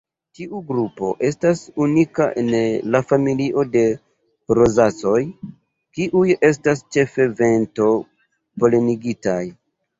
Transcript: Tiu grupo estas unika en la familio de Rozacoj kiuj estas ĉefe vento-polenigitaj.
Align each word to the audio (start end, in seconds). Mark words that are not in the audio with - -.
Tiu 0.37 0.59
grupo 0.69 1.09
estas 1.27 1.59
unika 1.85 2.25
en 2.43 2.49
la 2.95 3.03
familio 3.11 3.67
de 3.77 3.85
Rozacoj 4.61 5.21
kiuj 5.99 6.27
estas 6.53 6.85
ĉefe 6.97 7.31
vento-polenigitaj. 7.45 9.41